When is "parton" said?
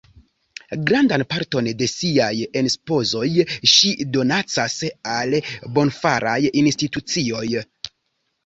1.33-1.67